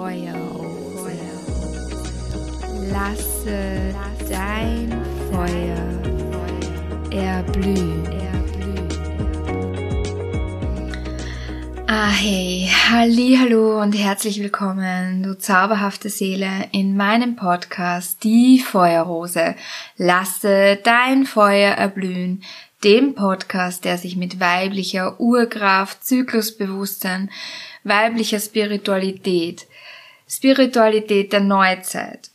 [0.00, 1.12] Feuerrose.
[2.90, 3.94] Lasse
[4.30, 4.90] dein
[5.30, 5.76] Feuer
[7.12, 8.08] erblühen.
[11.86, 19.54] Ah hey, hallo und herzlich willkommen, du zauberhafte Seele, in meinem Podcast Die Feuerrose.
[19.98, 22.42] Lasse dein Feuer erblühen,
[22.84, 27.30] dem Podcast, der sich mit weiblicher Urkraft, Zyklusbewusstsein,
[27.84, 29.66] weiblicher Spiritualität,
[30.30, 32.30] Spiritualität der Neuzeit,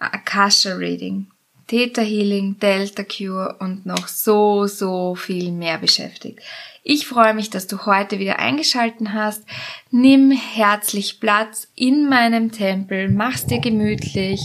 [0.00, 1.28] Akasha Reading,
[1.68, 6.40] Theta Healing, Delta Cure und noch so, so viel mehr beschäftigt.
[6.82, 9.44] Ich freue mich, dass du heute wieder eingeschalten hast.
[9.92, 14.40] Nimm herzlich Platz in meinem Tempel, mach's dir gemütlich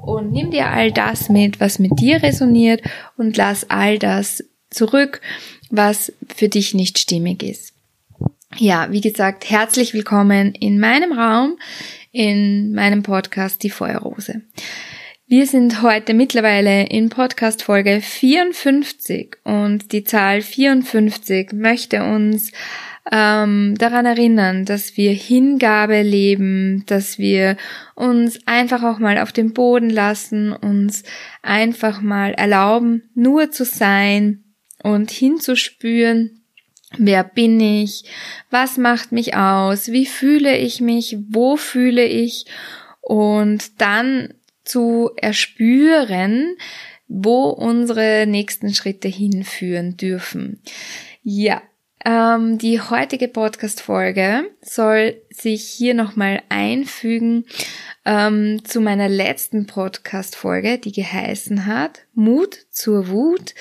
[0.00, 2.80] und nimm dir all das mit, was mit dir resoniert
[3.18, 5.20] und lass all das zurück,
[5.68, 7.69] was für dich nicht stimmig ist.
[8.56, 11.56] Ja, wie gesagt, herzlich willkommen in meinem Raum,
[12.10, 14.42] in meinem Podcast Die Feuerrose.
[15.28, 22.50] Wir sind heute mittlerweile in Podcast Folge 54 und die Zahl 54 möchte uns
[23.10, 27.56] ähm, daran erinnern, dass wir Hingabe leben, dass wir
[27.94, 31.04] uns einfach auch mal auf den Boden lassen, uns
[31.42, 34.42] einfach mal erlauben, nur zu sein
[34.82, 36.39] und hinzuspüren,
[36.98, 38.04] wer bin ich,
[38.50, 42.46] was macht mich aus, wie fühle ich mich, wo fühle ich
[43.00, 46.56] und dann zu erspüren,
[47.08, 50.62] wo unsere nächsten Schritte hinführen dürfen.
[51.22, 51.62] Ja,
[52.04, 57.44] ähm, die heutige Podcast-Folge soll sich hier nochmal einfügen
[58.06, 63.54] ähm, zu meiner letzten Podcast-Folge, die geheißen hat Mut zur Wut.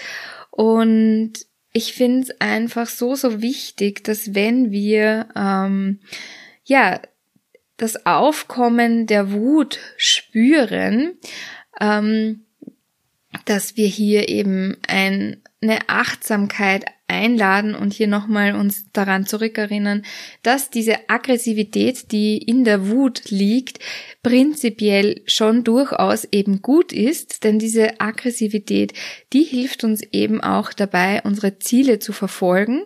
[0.51, 1.33] Und
[1.71, 5.99] ich finde es einfach so, so wichtig, dass wenn wir ähm,
[6.63, 6.99] ja
[7.77, 11.17] das Aufkommen der Wut spüren,
[11.79, 12.45] ähm,
[13.45, 20.03] dass wir hier eben ein, eine Achtsamkeit einladen und hier nochmal uns daran zurückerinnern,
[20.41, 23.79] dass diese Aggressivität, die in der Wut liegt,
[24.23, 28.93] prinzipiell schon durchaus eben gut ist, denn diese Aggressivität,
[29.33, 32.83] die hilft uns eben auch dabei, unsere Ziele zu verfolgen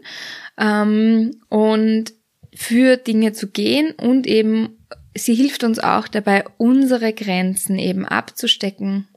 [0.58, 2.14] ähm, und
[2.56, 4.78] für Dinge zu gehen und eben
[5.16, 9.08] sie hilft uns auch dabei, unsere Grenzen eben abzustecken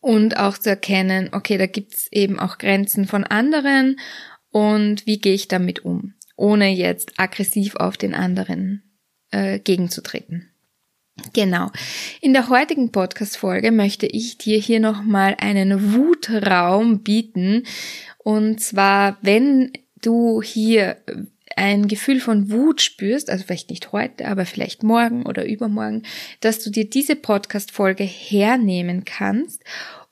[0.00, 3.98] und auch zu erkennen, okay, da gibt's eben auch Grenzen von anderen
[4.50, 8.82] und wie gehe ich damit um, ohne jetzt aggressiv auf den anderen
[9.30, 10.50] äh, gegenzutreten.
[11.34, 11.70] Genau.
[12.20, 17.64] In der heutigen Podcast-Folge möchte ich dir hier nochmal einen Wutraum bieten.
[18.18, 20.96] Und zwar, wenn du hier
[21.56, 26.02] ein Gefühl von Wut spürst, also vielleicht nicht heute, aber vielleicht morgen oder übermorgen,
[26.40, 29.62] dass du dir diese Podcast-Folge hernehmen kannst,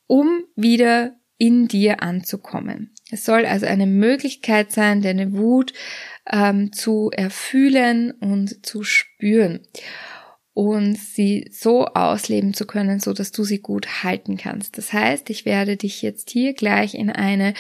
[0.07, 2.95] um wieder in dir anzukommen.
[3.11, 5.73] Es soll also eine Möglichkeit sein, deine Wut
[6.31, 9.61] ähm, zu erfühlen und zu spüren
[10.53, 14.77] und sie so ausleben zu können, so dass du sie gut halten kannst.
[14.77, 17.55] Das heißt, ich werde dich jetzt hier gleich in eine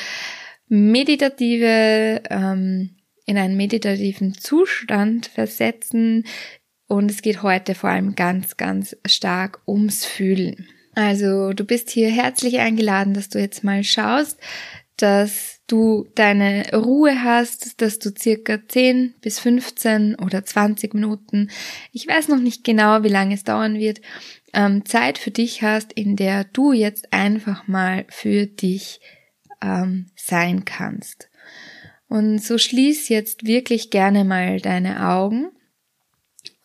[0.66, 2.97] meditative ähm,
[3.28, 6.24] in einen meditativen Zustand versetzen.
[6.86, 10.66] Und es geht heute vor allem ganz, ganz stark ums Fühlen.
[10.94, 14.40] Also du bist hier herzlich eingeladen, dass du jetzt mal schaust,
[14.96, 21.50] dass du deine Ruhe hast, dass du circa 10 bis 15 oder 20 Minuten,
[21.92, 24.00] ich weiß noch nicht genau, wie lange es dauern wird,
[24.54, 29.00] ähm, Zeit für dich hast, in der du jetzt einfach mal für dich
[29.60, 31.27] ähm, sein kannst.
[32.08, 35.50] Und so schließ jetzt wirklich gerne mal deine Augen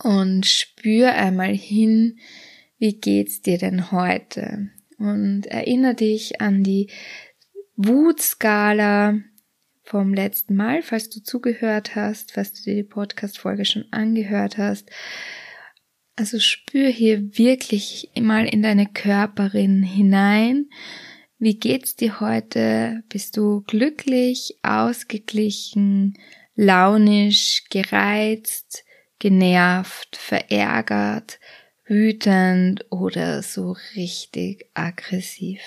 [0.02, 2.18] und spür einmal hin,
[2.78, 4.70] wie geht's dir denn heute?
[4.98, 6.90] Und erinnere dich an die
[7.76, 9.18] Wutskala
[9.82, 14.90] vom letzten Mal, falls du zugehört hast, falls du dir die Podcast-Folge schon angehört hast.
[16.16, 20.70] Also spür hier wirklich mal in deine Körperin hinein
[21.44, 23.04] wie geht's dir heute?
[23.10, 26.14] Bist du glücklich, ausgeglichen,
[26.54, 28.82] launisch, gereizt,
[29.18, 31.38] genervt, verärgert,
[31.84, 35.60] wütend oder so richtig aggressiv?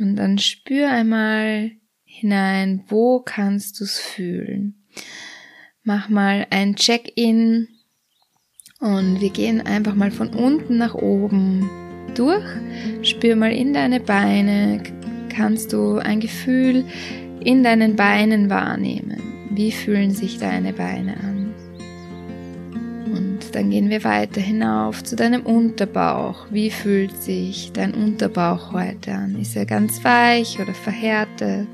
[0.00, 1.72] Und dann spür einmal
[2.04, 4.86] hinein, wo kannst du's fühlen?
[5.82, 7.68] Mach mal ein Check-in
[8.80, 12.44] und wir gehen einfach mal von unten nach oben durch.
[13.02, 14.82] Spür mal in deine Beine.
[15.28, 16.84] Kannst du ein Gefühl
[17.44, 19.22] in deinen Beinen wahrnehmen?
[19.50, 21.42] Wie fühlen sich deine Beine an?
[23.52, 26.46] dann gehen wir weiter hinauf zu deinem Unterbauch.
[26.50, 29.38] Wie fühlt sich dein Unterbauch heute an?
[29.40, 31.68] Ist er ganz weich oder verhärtet?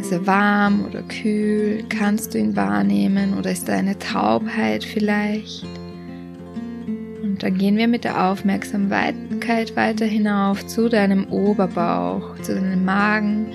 [0.00, 1.84] Ist er warm oder kühl?
[1.88, 5.66] Kannst du ihn wahrnehmen oder ist da eine Taubheit vielleicht?
[7.42, 13.48] Dann gehen wir mit der Aufmerksamkeit weiter hinauf zu deinem Oberbauch, zu deinem Magen.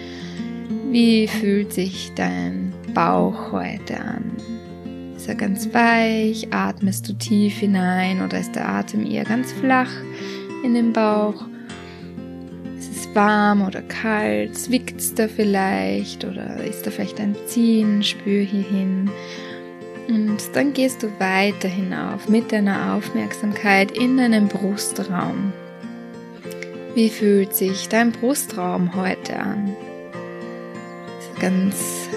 [0.91, 4.25] Wie fühlt sich dein Bauch heute an?
[5.15, 6.49] Ist er ganz weich?
[6.51, 9.91] Atmest du tief hinein oder ist der Atem eher ganz flach
[10.65, 11.45] in den Bauch?
[12.77, 14.57] Ist es warm oder kalt?
[14.57, 18.03] Zwickt es da vielleicht oder ist da vielleicht ein Ziehen?
[18.03, 19.09] Spür hier hin.
[20.07, 25.51] Und dann gehst du weiter hinauf mit deiner Aufmerksamkeit in deinen Brustraum.
[26.95, 29.75] Wie fühlt sich dein Brustraum heute an?
[31.19, 32.09] Ist ganz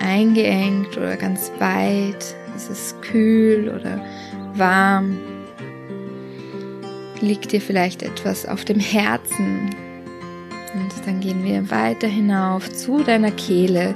[0.00, 2.34] eingeengt oder ganz weit?
[2.56, 4.02] Ist es kühl oder
[4.54, 5.18] warm?
[7.20, 9.74] Liegt dir vielleicht etwas auf dem Herzen?
[10.74, 13.94] Und dann gehen wir weiter hinauf zu deiner Kehle.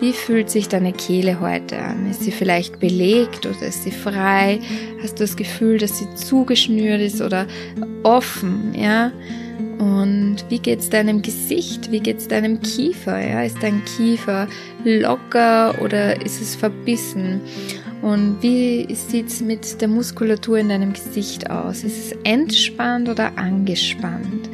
[0.00, 2.08] Wie fühlt sich deine Kehle heute an?
[2.08, 4.60] Ist sie vielleicht belegt oder ist sie frei?
[5.02, 7.48] Hast du das Gefühl, dass sie zugeschnürt ist oder
[8.04, 8.74] offen?
[8.76, 9.10] Ja?
[9.78, 11.90] Und wie geht's deinem Gesicht?
[11.90, 13.18] Wie geht's deinem Kiefer?
[13.18, 13.42] Ja?
[13.42, 14.46] Ist dein Kiefer
[14.84, 17.40] locker oder ist es verbissen?
[18.00, 21.82] Und wie sieht's mit der Muskulatur in deinem Gesicht aus?
[21.82, 24.48] Ist es entspannt oder angespannt?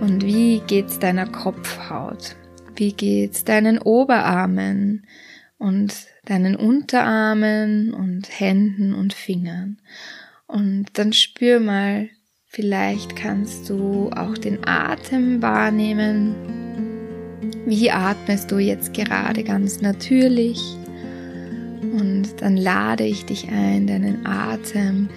[0.00, 2.34] Und wie geht's deiner Kopfhaut?
[2.80, 5.04] Wie geht's deinen Oberarmen
[5.58, 5.92] und
[6.24, 9.76] deinen Unterarmen und Händen und Fingern?
[10.46, 12.08] Und dann spür mal,
[12.46, 16.34] vielleicht kannst du auch den Atem wahrnehmen.
[17.66, 20.58] Wie atmest du jetzt gerade ganz natürlich?
[21.82, 25.10] Und dann lade ich dich ein, deinen Atem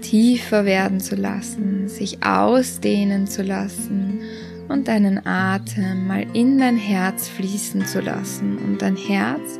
[0.00, 4.18] tiefer werden zu lassen, sich ausdehnen zu lassen
[4.70, 9.58] und deinen Atem mal in dein Herz fließen zu lassen und dein Herz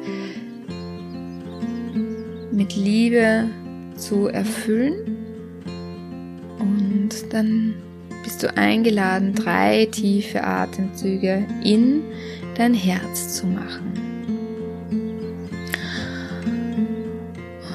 [2.53, 3.49] mit Liebe
[3.97, 5.17] zu erfüllen.
[6.59, 7.75] Und dann
[8.23, 12.03] bist du eingeladen, drei tiefe Atemzüge in
[12.57, 13.93] dein Herz zu machen.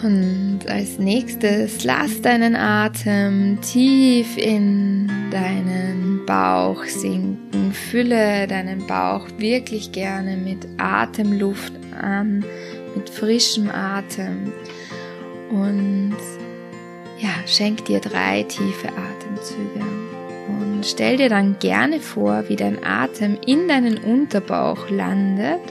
[0.04, 5.85] Und als nächstes lass deinen Atem tief in deinen
[6.26, 7.72] Bauch sinken.
[7.72, 12.46] Fülle deinen Bauch wirklich gerne mit Atemluft an,
[12.96, 14.52] mit frischem Atem.
[15.52, 16.16] Und
[17.20, 19.86] ja, schenk dir drei tiefe Atemzüge.
[20.48, 25.62] Und stell dir dann gerne vor, wie dein Atem in deinen Unterbauch landet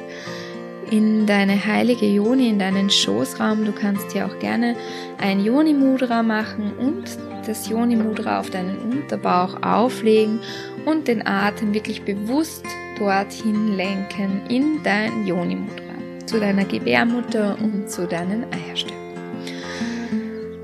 [0.90, 3.64] in deine heilige Yoni, in deinen Schoßraum.
[3.64, 4.76] Du kannst hier auch gerne
[5.18, 7.04] ein Yoni Mudra machen und
[7.44, 10.40] das Yoni Mudra auf deinen Unterbauch auflegen
[10.84, 12.64] und den Atem wirklich bewusst
[12.98, 18.94] dorthin lenken in dein Yoni Mudra, zu deiner Gebärmutter und zu deinen Eierstöcken.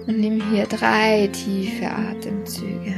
[0.07, 2.90] Und nimm hier drei tiefe Atemzüge.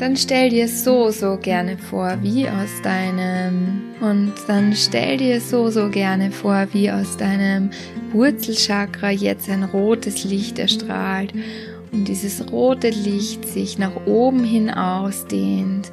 [0.00, 5.68] Dann stell dir so, so gerne vor, wie aus deinem, und dann stell dir so,
[5.68, 7.68] so gerne vor, wie aus deinem
[8.12, 11.34] Wurzelchakra jetzt ein rotes Licht erstrahlt.
[11.92, 15.92] Und dieses rote Licht sich nach oben hin ausdehnt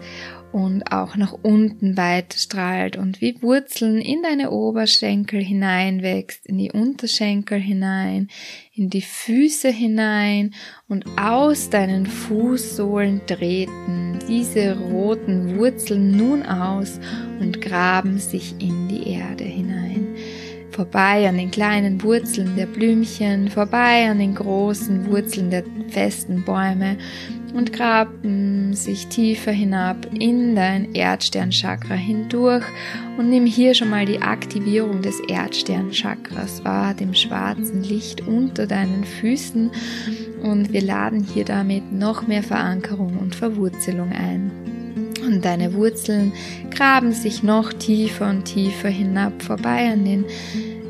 [0.51, 6.72] und auch nach unten weiter strahlt und wie Wurzeln in deine Oberschenkel hineinwächst, in die
[6.72, 8.30] Unterschenkel hinein,
[8.74, 10.54] in die Füße hinein
[10.88, 17.00] und aus deinen Fußsohlen treten diese roten Wurzeln nun aus
[17.39, 20.08] und graben sich in die Erde hinein.
[20.72, 26.98] Vorbei an den kleinen Wurzeln der Blümchen, vorbei an den großen Wurzeln der festen Bäume
[27.58, 32.64] und graben sich tiefer hinab in dein Erdsternchakra hindurch
[33.18, 39.04] und nimm hier schon mal die Aktivierung des Erdsternchakras wahr, dem schwarzen Licht unter deinen
[39.04, 39.72] Füßen
[40.44, 44.52] und wir laden hier damit noch mehr Verankerung und Verwurzelung ein.
[45.26, 46.32] Und deine Wurzeln
[46.70, 50.26] graben sich noch tiefer und tiefer hinab vorbei an den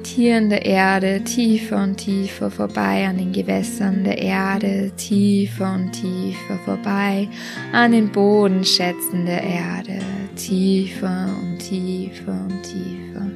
[0.08, 6.58] Tieren der Erde tiefer und tiefer vorbei an den Gewässern der Erde, tiefer und tiefer
[6.64, 7.28] vorbei
[7.74, 10.00] an den Bodenschätzen der Erde,
[10.38, 13.30] tiefer und tiefer und tiefer,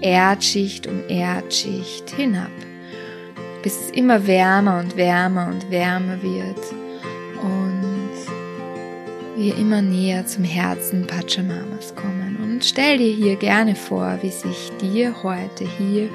[0.00, 2.52] Erdschicht um Erdschicht hinab,
[3.64, 6.72] bis es immer wärmer und wärmer und wärmer wird
[7.42, 12.25] und wir immer näher zum Herzen Pachamamas kommen.
[12.56, 16.08] Und stell dir hier gerne vor, wie sich dir heute hier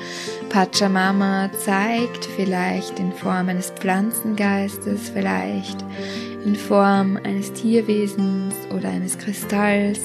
[0.50, 5.86] Pachamama zeigt, vielleicht in Form eines Pflanzengeistes, vielleicht
[6.44, 10.00] in Form eines Tierwesens oder eines Kristalls.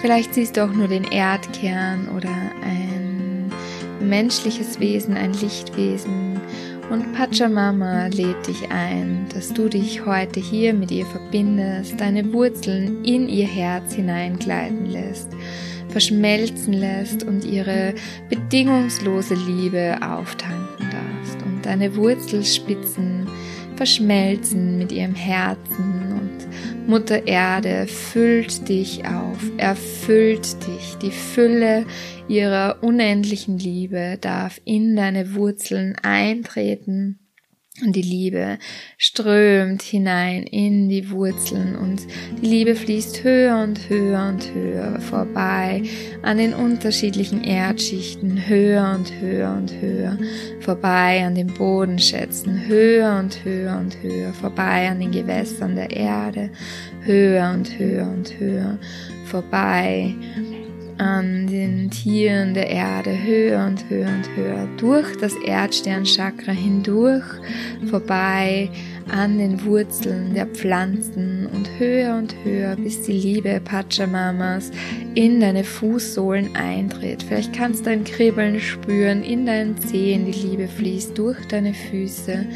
[0.00, 2.30] Vielleicht siehst du auch nur den Erdkern oder
[2.62, 3.50] ein
[3.98, 6.40] menschliches Wesen, ein Lichtwesen
[6.90, 13.04] und Pachamama lädt dich ein, dass du dich heute hier mit ihr verbindest, deine Wurzeln
[13.04, 15.28] in ihr Herz hineingleiten lässt,
[15.88, 17.94] verschmelzen lässt und ihre
[18.28, 21.42] bedingungslose Liebe auftanken darfst.
[21.44, 23.28] Und deine Wurzelspitzen
[23.76, 26.07] verschmelzen mit ihrem Herzen
[26.88, 30.96] Mutter Erde füllt dich auf, erfüllt dich.
[31.02, 31.84] Die Fülle
[32.28, 37.18] ihrer unendlichen Liebe darf in deine Wurzeln eintreten
[37.82, 38.58] und die Liebe
[38.96, 42.06] strömt hinein in die Wurzeln und
[42.42, 45.82] die Liebe fließt höher und höher und höher vorbei
[46.22, 50.18] an den unterschiedlichen Erdschichten, höher und höher und höher,
[50.60, 56.50] vorbei an den Bodenschätzen, höher und höher und höher, vorbei an den Gewässern der Erde,
[57.02, 58.78] höher und höher und höher,
[59.24, 60.14] vorbei
[60.98, 67.24] an den Tieren der Erde höher und höher und höher durch das Erdsternchakra hindurch,
[67.88, 68.70] vorbei
[69.10, 74.70] an den Wurzeln der Pflanzen und höher und höher, bis die Liebe Pachamamas
[75.14, 77.22] in deine Fußsohlen eintritt.
[77.22, 80.26] Vielleicht kannst du ein Kribbeln spüren in deinen Zehen.
[80.26, 82.46] Die Liebe fließt durch deine Füße,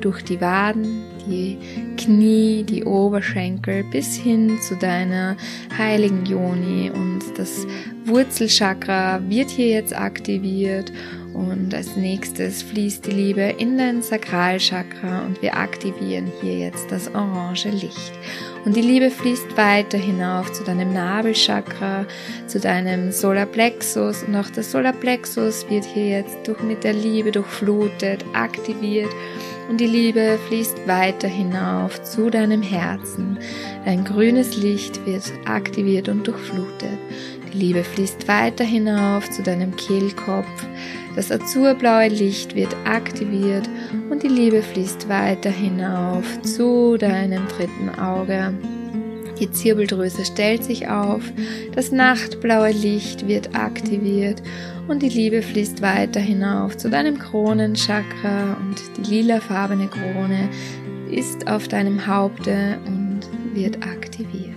[0.00, 1.58] durch die Waden, die
[1.96, 5.36] Knie, die Oberschenkel bis hin zu deiner
[5.76, 7.66] heiligen Yoni und das
[8.04, 10.92] Wurzelchakra wird hier jetzt aktiviert
[11.38, 17.08] und als nächstes fließt die Liebe in dein Sakralchakra und wir aktivieren hier jetzt das
[17.14, 18.12] orange Licht.
[18.64, 22.04] Und die Liebe fließt weiter hinauf zu deinem Nabelchakra,
[22.46, 28.24] zu deinem Solarplexus und auch das Solarplexus wird hier jetzt durch mit der Liebe durchflutet,
[28.32, 29.10] aktiviert
[29.68, 33.38] und die Liebe fließt weiter hinauf zu deinem Herzen.
[33.84, 36.98] Dein grünes Licht wird aktiviert und durchflutet.
[37.52, 40.66] Die Liebe fließt weiter hinauf zu deinem Kehlkopf.
[41.18, 43.68] Das azurblaue Licht wird aktiviert
[44.08, 48.54] und die Liebe fließt weiter hinauf zu deinem dritten Auge.
[49.40, 51.22] Die Zirbeldrüse stellt sich auf,
[51.74, 54.40] das nachtblaue Licht wird aktiviert
[54.86, 60.48] und die Liebe fließt weiter hinauf zu deinem Kronenchakra und die lilafarbene Krone
[61.10, 63.22] ist auf deinem Haupte und
[63.54, 64.54] wird aktiviert.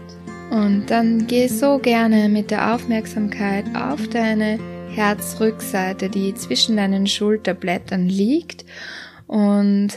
[0.51, 4.59] Und dann geh so gerne mit der Aufmerksamkeit auf deine
[4.93, 8.65] Herzrückseite, die zwischen deinen Schulterblättern liegt
[9.27, 9.89] und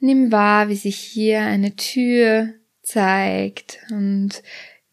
[0.00, 2.48] nimm wahr, wie sich hier eine Tür
[2.82, 4.42] zeigt und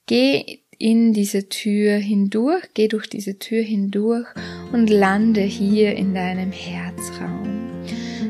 [0.06, 4.28] geh in diese Tür hindurch, geh durch diese Tür hindurch
[4.72, 7.68] und lande hier in deinem Herzraum.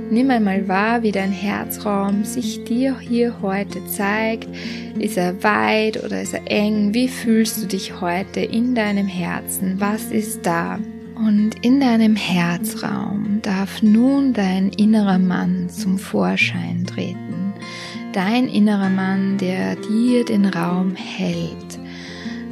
[0.10, 4.48] Nimm einmal wahr, wie dein Herzraum sich dir hier heute zeigt.
[4.98, 6.93] Ist er weit oder ist er eng?
[6.93, 9.81] Wie fühlst du dich heute in deinem Herzen?
[9.81, 10.79] Was ist da?
[11.17, 17.53] Und in deinem Herzraum darf nun dein innerer Mann zum Vorschein treten.
[18.13, 21.79] Dein innerer Mann, der dir den Raum hält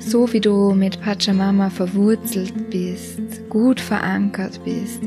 [0.05, 5.01] so wie du mit Pachamama verwurzelt bist, gut verankert bist,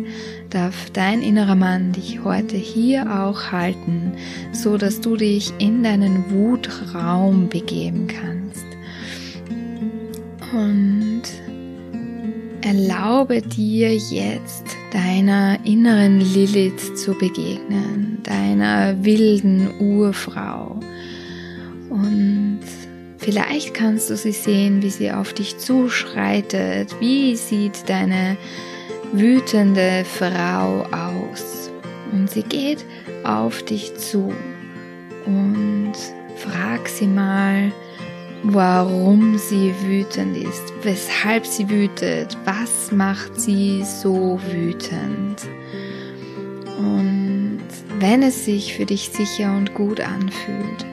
[0.51, 4.13] darf dein innerer Mann dich heute hier auch halten,
[4.53, 8.67] so dass du dich in deinen Wutraum begeben kannst.
[10.53, 11.23] Und
[12.63, 20.81] erlaube dir jetzt deiner inneren Lilith zu begegnen, deiner wilden Urfrau.
[21.91, 22.61] Und
[23.19, 26.97] Vielleicht kannst du sie sehen, wie sie auf dich zuschreitet.
[26.99, 28.39] Wie sieht deine
[29.13, 31.71] wütende Frau aus?
[32.11, 32.87] Und sie geht
[33.25, 34.33] auf dich zu
[35.27, 35.93] und
[36.37, 37.71] frag sie mal,
[38.43, 45.47] warum sie wütend ist, weshalb sie wütet, was macht sie so wütend.
[46.79, 47.61] Und
[47.99, 50.87] wenn es sich für dich sicher und gut anfühlt,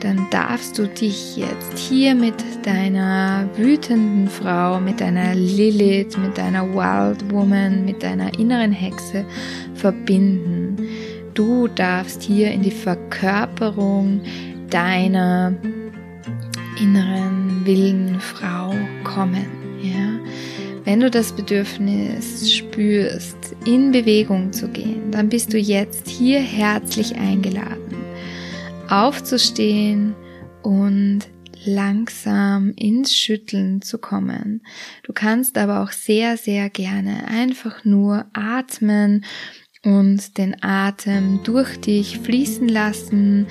[0.00, 6.72] dann darfst du dich jetzt hier mit deiner wütenden Frau, mit deiner Lilith, mit deiner
[6.72, 9.24] Wild Woman, mit deiner inneren Hexe
[9.74, 10.76] verbinden.
[11.34, 14.20] Du darfst hier in die Verkörperung
[14.70, 15.52] deiner
[16.80, 19.46] inneren wilden Frau kommen.
[19.82, 20.18] Ja?
[20.84, 27.16] Wenn du das Bedürfnis spürst, in Bewegung zu gehen, dann bist du jetzt hier herzlich
[27.16, 27.88] eingeladen
[28.88, 30.14] aufzustehen
[30.62, 31.20] und
[31.64, 34.62] langsam ins Schütteln zu kommen.
[35.02, 39.24] Du kannst aber auch sehr, sehr gerne einfach nur atmen
[39.84, 43.46] und den Atem durch dich fließen lassen.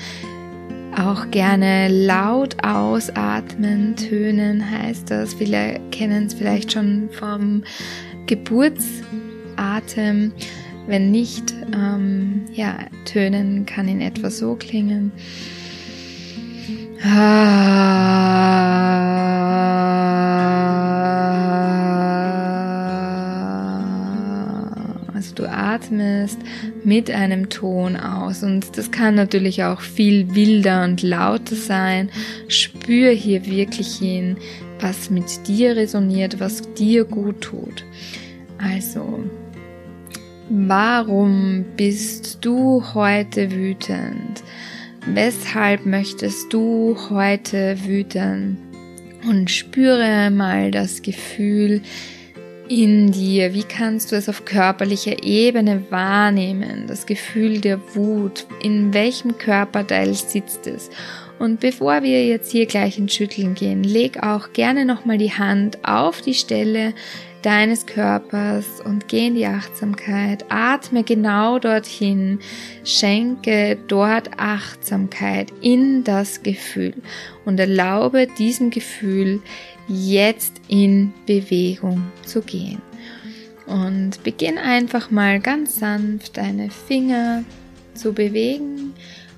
[0.98, 5.36] Auch gerne laut ausatmen, tönen heißt das.
[5.36, 7.64] Viele kennen es vielleicht schon vom
[8.26, 10.32] Geburtsatem.
[10.88, 15.12] Wenn nicht, ähm, ja, tönen kann in etwa so klingen.
[25.28, 26.40] Also du atmest
[26.86, 32.10] mit einem Ton aus und das kann natürlich auch viel wilder und lauter sein.
[32.48, 34.38] Spür hier wirklich hin,
[34.80, 37.84] was mit dir resoniert, was dir gut tut.
[38.58, 39.20] Also,
[40.50, 44.44] warum bist du heute wütend?
[45.08, 48.58] Weshalb möchtest du heute wüten?
[49.28, 51.82] Und spüre mal das Gefühl
[52.70, 53.54] in dir.
[53.54, 56.86] Wie kannst du es auf körperlicher Ebene wahrnehmen?
[56.88, 58.46] Das Gefühl der Wut.
[58.62, 60.90] In welchem Körperteil sitzt es?
[61.40, 65.78] Und bevor wir jetzt hier gleich ins Schütteln gehen, leg auch gerne nochmal die Hand
[65.84, 66.94] auf die Stelle
[67.44, 70.46] deines Körpers und geh in die Achtsamkeit.
[70.50, 72.40] Atme genau dorthin.
[72.84, 76.96] Schenke dort Achtsamkeit in das Gefühl
[77.46, 79.42] und erlaube diesem Gefühl
[79.88, 82.82] jetzt in Bewegung zu gehen.
[83.66, 87.44] Und beginn einfach mal ganz sanft deine Finger
[87.94, 88.94] zu bewegen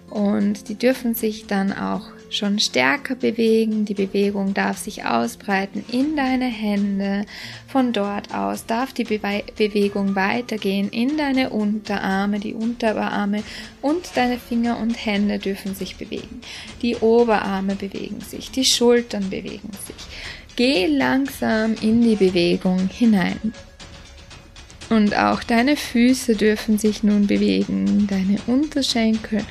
[0.09, 3.85] und die dürfen sich dann auch schon stärker bewegen.
[3.85, 7.25] Die Bewegung darf sich ausbreiten in deine Hände.
[7.67, 12.39] Von dort aus darf die Bewe Bewegung weitergehen in deine Unterarme.
[12.39, 13.43] Die Unterarme
[13.81, 16.41] und deine Finger und Hände dürfen sich bewegen.
[16.81, 20.38] Die Oberarme bewegen sich, die Schultern bewegen sich.
[20.59, 23.53] Geh langsam in die Bewegung hinein.
[24.89, 29.45] Und auch deine Füße dürfen sich nun bewegen, deine Unterschenkel,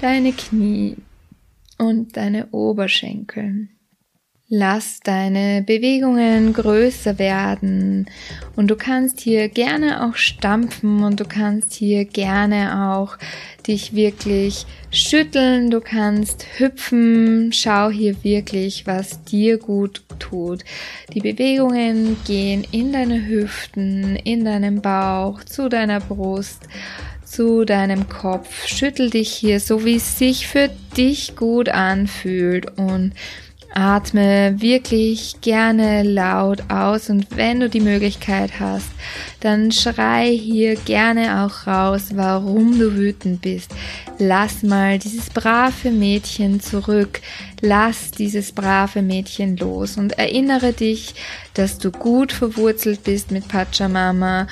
[0.00, 0.96] deine Knie,
[1.78, 3.68] und deine Oberschenkel.
[4.50, 8.06] Lass deine Bewegungen größer werden
[8.56, 13.18] und du kannst hier gerne auch stampfen und du kannst hier gerne auch
[13.66, 20.64] dich wirklich schütteln, du kannst hüpfen, schau hier wirklich, was dir gut tut.
[21.12, 26.62] Die Bewegungen gehen in deine Hüften, in deinem Bauch, zu deiner Brust
[27.22, 28.66] zu deinem Kopf.
[28.66, 33.12] Schüttel dich hier so, wie es sich für dich gut anfühlt und
[33.78, 38.88] atme wirklich gerne laut aus und wenn du die Möglichkeit hast,
[39.38, 43.72] dann schrei hier gerne auch raus, warum du wütend bist.
[44.18, 47.20] Lass mal dieses brave Mädchen zurück.
[47.60, 51.14] Lass dieses brave Mädchen los und erinnere dich,
[51.54, 54.48] dass du gut verwurzelt bist mit Pachamama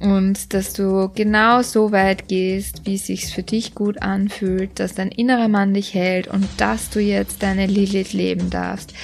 [0.00, 4.94] und dass du genau so weit gehst, wie es sich für dich gut anfühlt, dass
[4.94, 8.94] dein innerer Mann dich hält und dass du jetzt deine Lilith leben darfst.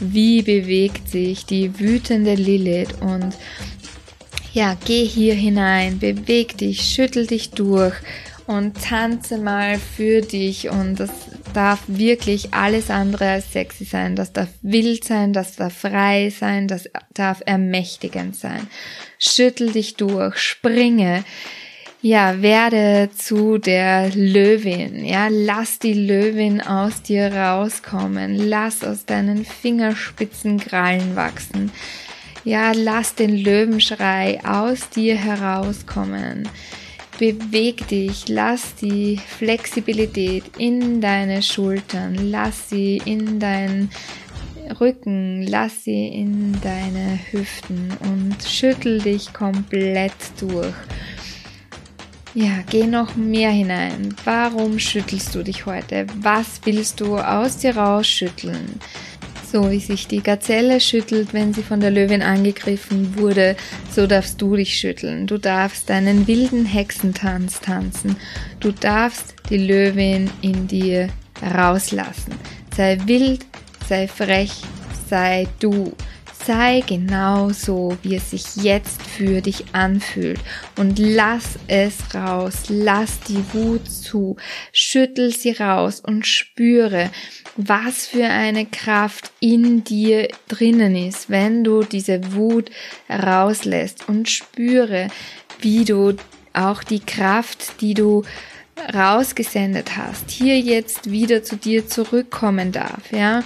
[0.00, 3.34] Wie bewegt sich die wütende Lilith und
[4.52, 7.94] ja, geh hier hinein, beweg dich, schüttel dich durch
[8.52, 11.10] und tanze mal für dich und das
[11.52, 14.16] darf wirklich alles andere als sexy sein.
[14.16, 18.66] Das darf wild sein, das darf frei sein, das darf ermächtigend sein.
[19.18, 21.24] Schüttel dich durch, springe.
[22.04, 25.04] Ja, werde zu der Löwin.
[25.04, 28.34] Ja, lass die Löwin aus dir rauskommen.
[28.34, 31.70] Lass aus deinen Fingerspitzen Krallen wachsen.
[32.44, 36.48] Ja, lass den Löwenschrei aus dir herauskommen.
[37.22, 43.90] Beweg dich, lass die Flexibilität in deine Schultern, lass sie in deinen
[44.80, 50.74] Rücken, lass sie in deine Hüften und schüttel dich komplett durch.
[52.34, 54.16] Ja, geh noch mehr hinein.
[54.24, 56.08] Warum schüttelst du dich heute?
[56.16, 58.80] Was willst du aus dir rausschütteln?
[59.52, 63.54] So wie sich die Gazelle schüttelt, wenn sie von der Löwin angegriffen wurde,
[63.94, 65.26] so darfst du dich schütteln.
[65.26, 68.16] Du darfst deinen wilden Hexentanz tanzen.
[68.60, 71.10] Du darfst die Löwin in dir
[71.54, 72.32] rauslassen.
[72.74, 73.44] Sei wild,
[73.86, 74.52] sei frech,
[75.10, 75.92] sei du.
[76.46, 80.40] Sei genau so, wie es sich jetzt für dich anfühlt
[80.76, 84.36] und lass es raus, lass die Wut zu,
[84.72, 87.10] schüttel sie raus und spüre,
[87.56, 92.70] was für eine Kraft in dir drinnen ist, wenn du diese Wut
[93.10, 95.08] rauslässt und spüre,
[95.60, 96.14] wie du
[96.52, 98.22] auch die Kraft, die du
[98.94, 103.44] rausgesendet hast, hier jetzt wieder zu dir zurückkommen darf, ja.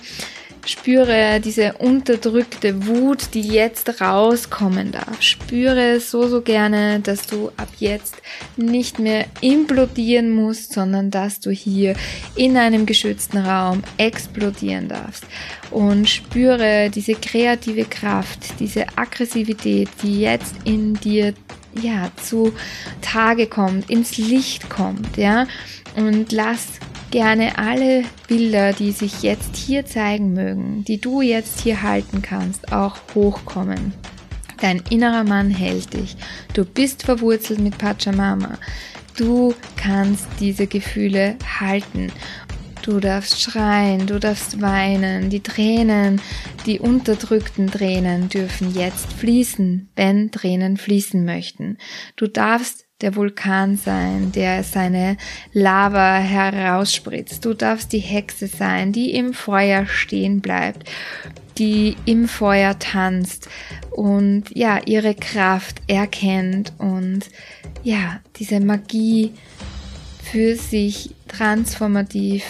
[0.66, 5.22] Spüre diese unterdrückte Wut, die jetzt rauskommen darf.
[5.22, 8.16] Spüre so, so gerne, dass du ab jetzt
[8.57, 11.94] nicht mehr implodieren musst, sondern dass du hier
[12.35, 15.24] in einem geschützten Raum explodieren darfst.
[15.70, 21.33] Und spüre diese kreative Kraft, diese Aggressivität, die jetzt in dir
[21.81, 22.52] ja, zu
[23.02, 25.46] Tage kommt, ins Licht kommt, ja,
[25.94, 31.83] und lass gerne alle Bilder, die sich jetzt hier zeigen mögen, die du jetzt hier
[31.83, 33.92] halten kannst, auch hochkommen.
[34.61, 36.16] Dein innerer Mann hält dich.
[36.55, 38.59] Du bist verwurzelt mit Pachamama.
[39.16, 42.12] Du kannst diese Gefühle halten.
[42.83, 45.29] Du darfst schreien, du darfst weinen.
[45.29, 46.21] Die Tränen,
[46.66, 51.79] die unterdrückten Tränen dürfen jetzt fließen, wenn Tränen fließen möchten.
[52.14, 55.19] Du darfst der Vulkan sein, der seine
[55.53, 57.45] Lava herausspritzt.
[57.45, 60.89] Du darfst die Hexe sein, die im Feuer stehen bleibt,
[61.59, 63.49] die im Feuer tanzt
[63.91, 67.21] und ja, ihre Kraft erkennt und
[67.83, 69.33] ja, diese Magie
[70.23, 72.45] für sich transformativ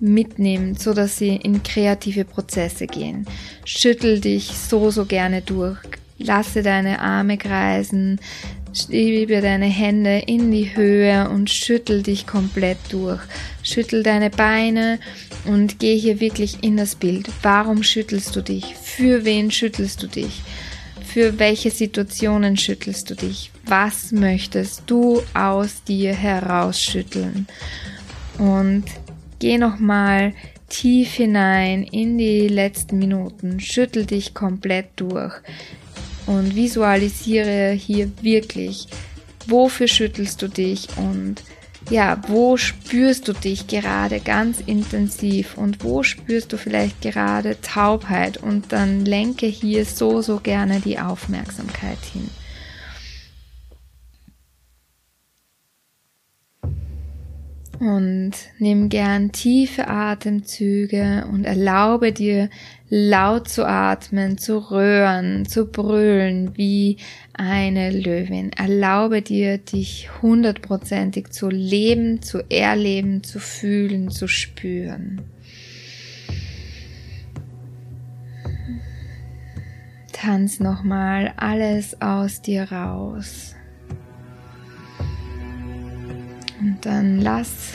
[0.00, 3.26] mitnimmt, so dass sie in kreative Prozesse gehen.
[3.64, 5.78] Schüttel dich so, so gerne durch.
[6.18, 8.20] Lasse deine Arme kreisen,
[8.78, 13.20] Schiebe deine Hände in die Höhe und schüttel dich komplett durch.
[13.62, 15.00] Schüttel deine Beine
[15.44, 17.28] und geh hier wirklich in das Bild.
[17.42, 18.76] Warum schüttelst du dich?
[18.76, 20.42] Für wen schüttelst du dich?
[21.04, 23.50] Für welche Situationen schüttelst du dich?
[23.64, 27.48] Was möchtest du aus dir herausschütteln?
[28.38, 28.84] Und
[29.40, 30.34] geh nochmal
[30.68, 33.58] tief hinein in die letzten Minuten.
[33.58, 35.34] Schüttel dich komplett durch
[36.28, 38.86] und visualisiere hier wirklich,
[39.46, 41.42] wofür schüttelst du dich und
[41.90, 48.36] ja, wo spürst du dich gerade ganz intensiv und wo spürst du vielleicht gerade Taubheit
[48.36, 52.28] und dann lenke hier so, so gerne die Aufmerksamkeit hin.
[57.80, 62.50] Und nimm gern tiefe Atemzüge und erlaube dir
[62.90, 66.96] laut zu atmen, zu röhren, zu brüllen wie
[67.34, 68.50] eine Löwin.
[68.52, 75.22] Erlaube dir, dich hundertprozentig zu leben, zu erleben, zu fühlen, zu spüren.
[80.12, 83.54] Tanz nochmal alles aus dir raus.
[86.60, 87.72] Und dann lass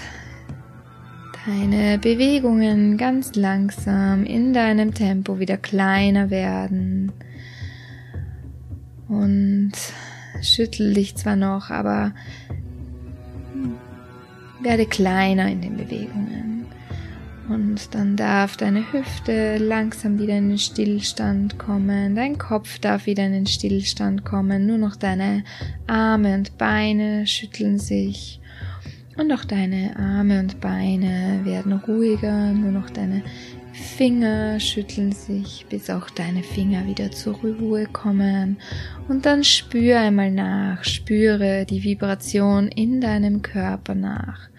[1.46, 7.12] deine Bewegungen ganz langsam in deinem Tempo wieder kleiner werden.
[9.08, 9.74] Und
[10.42, 12.14] schüttel dich zwar noch, aber
[14.62, 16.66] werde kleiner in den Bewegungen.
[17.50, 23.26] Und dann darf deine Hüfte langsam wieder in den Stillstand kommen, dein Kopf darf wieder
[23.26, 25.44] in den Stillstand kommen, nur noch deine
[25.86, 28.40] Arme und Beine schütteln sich
[29.18, 33.24] und auch deine Arme und Beine werden ruhiger, nur noch deine
[33.74, 38.58] Finger schütteln sich, bis auch deine Finger wieder zur Ruhe kommen.
[39.08, 44.50] Und dann spüre einmal nach, spüre die Vibration in deinem Körper nach.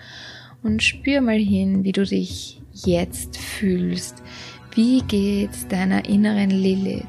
[0.62, 4.22] Und spür mal hin, wie du dich jetzt fühlst.
[4.74, 7.06] Wie geht's deiner inneren Lilith?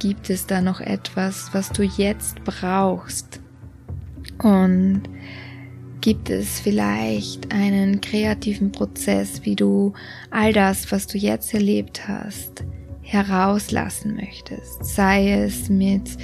[0.00, 3.40] Gibt es da noch etwas, was du jetzt brauchst?
[4.42, 5.02] Und
[6.00, 9.92] Gibt es vielleicht einen kreativen Prozess, wie du
[10.30, 12.64] all das, was du jetzt erlebt hast,
[13.02, 14.84] herauslassen möchtest?
[14.84, 16.16] Sei es mit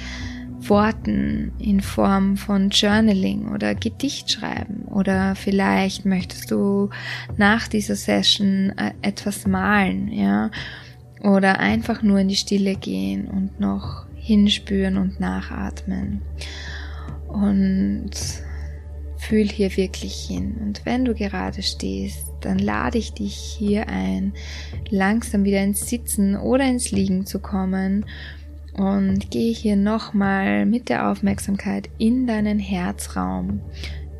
[0.69, 6.89] Worten in Form von Journaling oder Gedichtschreiben oder vielleicht möchtest du
[7.37, 10.51] nach dieser Session äh, etwas malen, ja,
[11.21, 16.21] oder einfach nur in die Stille gehen und noch hinspüren und nachatmen.
[17.27, 18.11] Und
[19.27, 20.55] Fühl hier wirklich hin.
[20.61, 24.33] Und wenn du gerade stehst, dann lade ich dich hier ein,
[24.89, 28.05] langsam wieder ins Sitzen oder ins Liegen zu kommen
[28.73, 33.61] und gehe hier nochmal mit der Aufmerksamkeit in deinen Herzraum.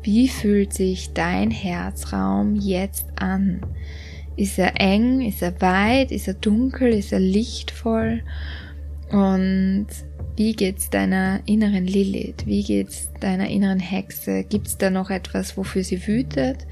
[0.02, 3.60] Wie fühlt sich dein Herzraum jetzt an?
[4.36, 5.20] Ist er eng?
[5.20, 6.12] Ist er weit?
[6.12, 6.88] Ist er dunkel?
[6.94, 8.22] Ist er lichtvoll?
[9.10, 9.86] Und
[10.36, 12.46] wie geht's deiner inneren Lilith?
[12.46, 14.44] Wie geht's deiner inneren Hexe?
[14.44, 16.66] Gibt's da noch etwas, wofür sie wütet?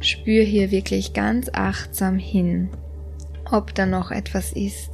[0.00, 2.68] Spür hier wirklich ganz achtsam hin,
[3.50, 4.90] ob da noch etwas ist,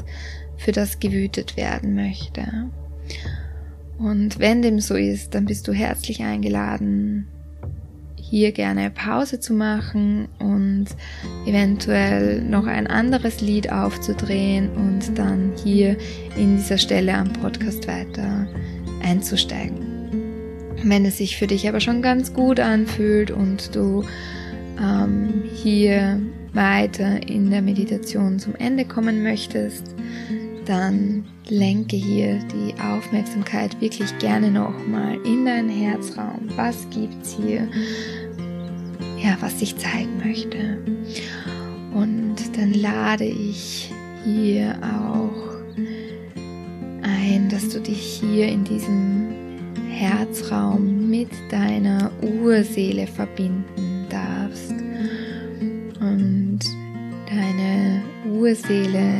[0.57, 2.71] für das gewütet werden möchte.
[3.99, 7.27] Und wenn dem so ist, dann bist du herzlich eingeladen,
[8.31, 10.87] hier gerne Pause zu machen und
[11.47, 15.97] eventuell noch ein anderes Lied aufzudrehen und dann hier
[16.37, 18.47] in dieser Stelle am Podcast weiter
[19.03, 19.85] einzusteigen.
[20.83, 24.05] Wenn es sich für dich aber schon ganz gut anfühlt und du
[24.81, 26.21] ähm, hier
[26.53, 29.95] weiter in der Meditation zum Ende kommen möchtest,
[30.65, 36.49] dann lenke hier die Aufmerksamkeit wirklich gerne nochmal in deinen Herzraum.
[36.57, 37.69] Was gibt's hier?
[39.23, 40.79] Ja, was sich zeigen möchte.
[41.95, 43.93] Und dann lade ich
[44.25, 45.55] hier auch
[47.03, 49.29] ein, dass du dich hier in diesem
[49.89, 54.73] Herzraum mit deiner Urseele verbinden darfst.
[56.01, 56.61] Und
[57.29, 59.15] deine Urseele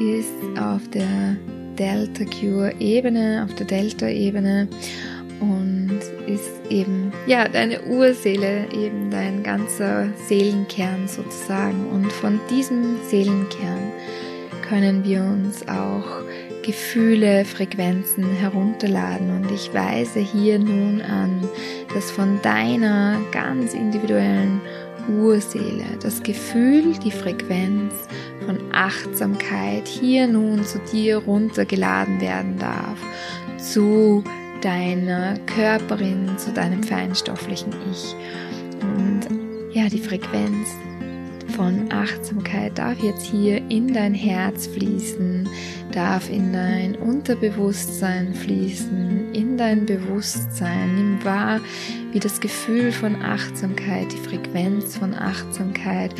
[0.00, 1.36] ist auf der
[1.78, 4.68] Delta Cure Ebene, auf der Delta Ebene
[5.40, 11.86] und ist eben, ja, deine Urseele, eben dein ganzer Seelenkern sozusagen.
[11.92, 13.92] Und von diesem Seelenkern
[14.68, 16.22] können wir uns auch
[16.62, 19.30] Gefühle, Frequenzen herunterladen.
[19.30, 21.46] Und ich weise hier nun an,
[21.94, 24.60] dass von deiner ganz individuellen
[25.08, 27.92] Urseele, das Gefühl, die Frequenz
[28.46, 32.98] von Achtsamkeit hier nun zu dir runtergeladen werden darf,
[33.58, 34.22] zu
[34.62, 38.14] deiner Körperin, zu deinem feinstofflichen Ich.
[38.80, 40.68] Und ja, die Frequenz
[41.56, 45.48] von Achtsamkeit darf jetzt hier in dein Herz fließen,
[45.92, 50.94] darf in dein Unterbewusstsein fließen, in dein Bewusstsein.
[50.94, 51.60] Nimm wahr,
[52.12, 56.14] wie das Gefühl von Achtsamkeit, die Frequenz von Achtsamkeit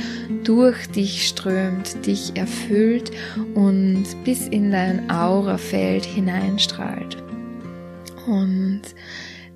[0.44, 3.10] durch dich strömt, dich erfüllt
[3.54, 7.16] und bis in dein Aurafeld hineinstrahlt.
[8.26, 8.82] Und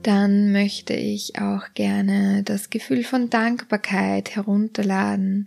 [0.03, 5.47] dann möchte ich auch gerne das Gefühl von Dankbarkeit herunterladen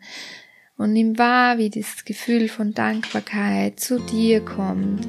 [0.84, 5.08] und nimm wahr, wie dieses Gefühl von Dankbarkeit zu dir kommt,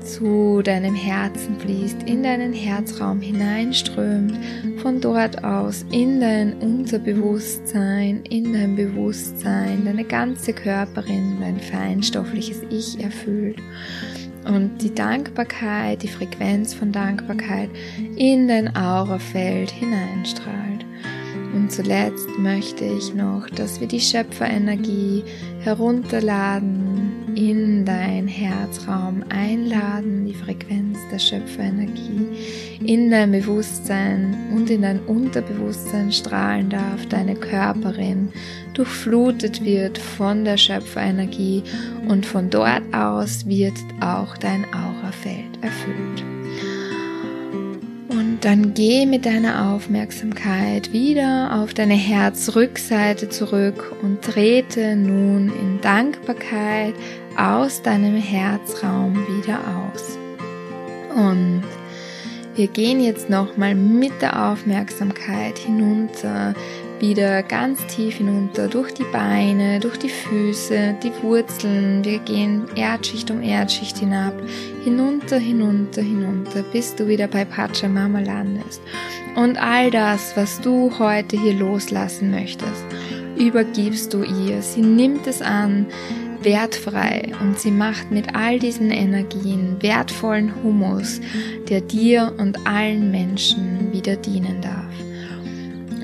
[0.00, 4.38] zu deinem Herzen fließt, in deinen Herzraum hineinströmt,
[4.80, 12.98] von dort aus in dein Unterbewusstsein, in dein Bewusstsein, deine ganze Körperin, dein feinstoffliches Ich
[12.98, 13.58] erfüllt
[14.46, 17.68] und die Dankbarkeit, die Frequenz von Dankbarkeit
[18.16, 20.86] in dein Aurafeld hineinstrahlt.
[21.52, 25.22] Und zuletzt möchte ich noch, dass wir die Schöpferenergie
[25.60, 32.26] herunterladen, in dein Herzraum einladen, die Frequenz der Schöpferenergie
[32.84, 38.28] in dein Bewusstsein und in dein Unterbewusstsein strahlen darf, deine Körperin
[38.74, 41.62] durchflutet wird von der Schöpferenergie
[42.08, 46.41] und von dort aus wird auch dein Aurafeld erfüllt.
[48.42, 56.92] Dann geh mit deiner Aufmerksamkeit wieder auf deine Herzrückseite zurück und trete nun in Dankbarkeit
[57.36, 59.60] aus deinem Herzraum wieder
[59.94, 60.18] aus.
[61.14, 61.62] Und
[62.56, 66.54] wir gehen jetzt nochmal mit der Aufmerksamkeit hinunter
[67.02, 72.04] wieder ganz tief hinunter, durch die Beine, durch die Füße, die Wurzeln.
[72.04, 74.32] Wir gehen Erdschicht um Erdschicht hinab,
[74.84, 78.80] hinunter, hinunter, hinunter, bis du wieder bei Pachamama landest.
[79.34, 82.84] Und all das, was du heute hier loslassen möchtest,
[83.36, 84.62] übergibst du ihr.
[84.62, 85.86] Sie nimmt es an,
[86.42, 91.20] wertfrei und sie macht mit all diesen Energien wertvollen Humus,
[91.68, 95.11] der dir und allen Menschen wieder dienen darf.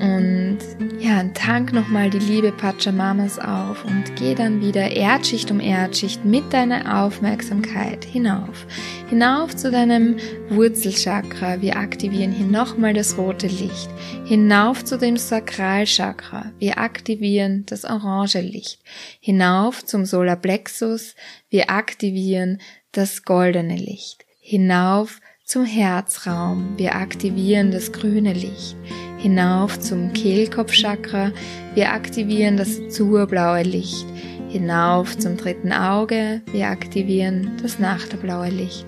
[0.01, 0.59] Und
[0.99, 6.53] ja, tank nochmal die Liebe Pachamamas auf und geh dann wieder Erdschicht um Erdschicht mit
[6.53, 8.65] deiner Aufmerksamkeit hinauf.
[9.09, 10.15] Hinauf zu deinem
[10.49, 11.61] Wurzelchakra.
[11.61, 13.89] Wir aktivieren hier nochmal das rote Licht.
[14.23, 16.53] Hinauf zu dem Sakralchakra.
[16.59, 18.79] Wir aktivieren das orange Licht.
[19.19, 21.15] Hinauf zum Solarplexus.
[21.49, 22.61] Wir aktivieren
[22.93, 24.25] das goldene Licht.
[24.39, 26.75] Hinauf zum Herzraum.
[26.77, 28.77] Wir aktivieren das grüne Licht
[29.19, 31.31] hinauf zum Kehlkopfchakra.
[31.75, 34.05] Wir aktivieren das azurblaue Licht.
[34.49, 36.41] Hinauf zum dritten Auge.
[36.51, 38.85] Wir aktivieren das nachterblaue Licht.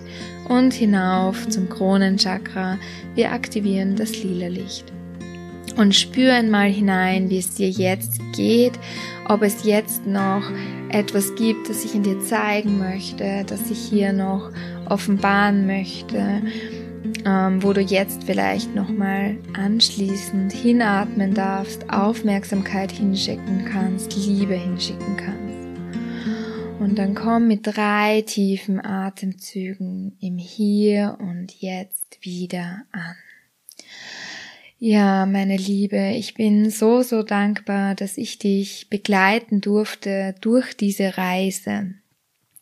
[0.47, 2.77] Und hinauf zum Kronenchakra.
[3.13, 4.85] Wir aktivieren das lila Licht.
[5.77, 8.73] Und spür einmal hinein, wie es dir jetzt geht,
[9.29, 10.43] ob es jetzt noch
[10.89, 14.51] etwas gibt, das ich in dir zeigen möchte, das ich hier noch
[14.89, 16.41] offenbaren möchte
[17.25, 25.51] ähm, wo du jetzt vielleicht nochmal anschließend hinatmen darfst, Aufmerksamkeit hinschicken kannst, Liebe hinschicken kannst.
[26.79, 33.15] Und dann komm mit drei tiefen Atemzügen im Hier und Jetzt wieder an.
[34.79, 41.19] Ja, meine Liebe, ich bin so, so dankbar, dass ich dich begleiten durfte durch diese
[41.19, 41.93] Reise.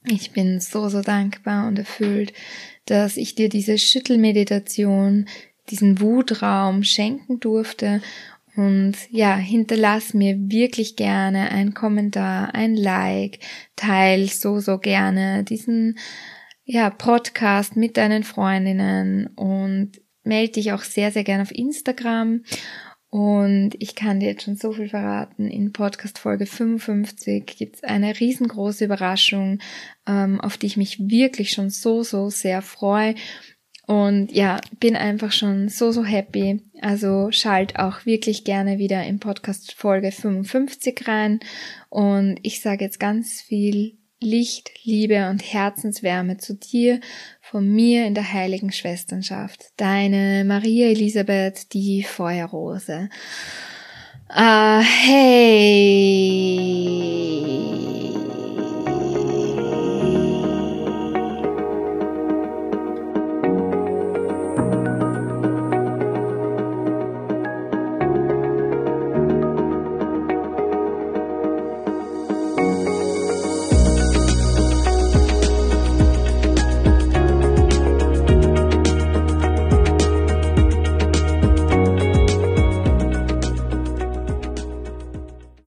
[0.05, 2.33] Ich bin so, so dankbar und erfüllt,
[2.89, 5.27] dass ich dir diese Schüttelmeditation,
[5.69, 8.01] diesen Wutraum schenken durfte.
[8.55, 13.39] Und ja, hinterlass mir wirklich gerne ein Kommentar, ein Like,
[13.75, 15.97] teil so, so gerne diesen
[16.65, 19.27] ja, Podcast mit deinen Freundinnen.
[19.35, 22.43] Und melde dich auch sehr, sehr gerne auf Instagram.
[23.09, 25.47] Und ich kann dir jetzt schon so viel verraten.
[25.47, 29.59] In Podcast Folge 55 gibt's eine riesengroße Überraschung,
[30.07, 33.15] ähm, auf die ich mich wirklich schon so, so sehr freue.
[33.87, 36.61] Und ja, bin einfach schon so, so happy.
[36.79, 41.39] Also schalt auch wirklich gerne wieder in Podcast Folge 55 rein.
[41.89, 46.99] Und ich sage jetzt ganz viel Licht, Liebe und Herzenswärme zu dir
[47.41, 53.09] von mir in der heiligen Schwesternschaft, deine Maria Elisabeth, die Feuerrose.
[54.27, 55.79] Ah, hey!